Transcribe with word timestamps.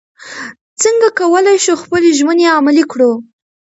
څنګه 0.81 1.07
کولی 1.19 1.57
شو 1.65 1.73
خپلې 1.83 2.09
ژمنې 2.17 2.45
عملي 2.57 2.83
کړو؟ 2.91 3.11